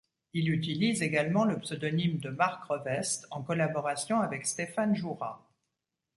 [0.33, 5.47] Il utilise également le pseudonyme de Marc Revest en collaboration avec Stéphane Jourat.